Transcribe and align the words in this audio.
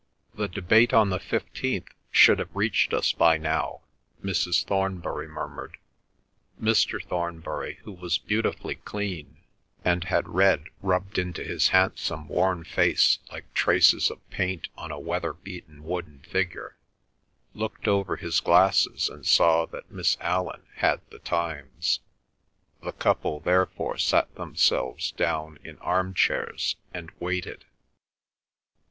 "The 0.33 0.47
debate 0.47 0.95
on 0.95 1.11
the 1.11 1.19
fifteenth 1.19 1.89
should 2.09 2.39
have 2.39 2.55
reached 2.55 2.91
us 2.91 3.11
by 3.13 3.37
now," 3.37 3.81
Mrs. 4.23 4.63
Thornbury 4.65 5.27
murmured. 5.27 5.77
Mr. 6.59 6.99
Thornbury, 7.05 7.77
who 7.83 7.91
was 7.91 8.17
beautifully 8.17 8.77
clean 8.77 9.41
and 9.85 10.05
had 10.05 10.27
red 10.27 10.69
rubbed 10.81 11.19
into 11.19 11.43
his 11.43 11.67
handsome 11.67 12.27
worn 12.27 12.63
face 12.63 13.19
like 13.31 13.53
traces 13.53 14.09
of 14.09 14.27
paint 14.31 14.69
on 14.75 14.89
a 14.89 14.97
weather 14.97 15.33
beaten 15.33 15.83
wooden 15.83 16.21
figure, 16.21 16.75
looked 17.53 17.87
over 17.87 18.15
his 18.15 18.39
glasses 18.39 19.07
and 19.07 19.27
saw 19.27 19.67
that 19.67 19.91
Miss 19.91 20.17
Allan 20.19 20.63
had 20.77 21.01
The 21.11 21.19
Times. 21.19 21.99
The 22.81 22.91
couple 22.93 23.39
therefore 23.39 23.99
sat 23.99 24.33
themselves 24.33 25.11
down 25.11 25.59
in 25.63 25.77
arm 25.77 26.15
chairs 26.15 26.75
and 26.91 27.11
waited. 27.19 27.65